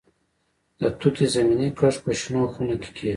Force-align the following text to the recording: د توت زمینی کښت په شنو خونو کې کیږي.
د 0.79 0.81
توت 0.99 1.17
زمینی 1.35 1.69
کښت 1.79 1.99
په 2.05 2.11
شنو 2.19 2.41
خونو 2.53 2.75
کې 2.81 2.89
کیږي. 2.97 3.09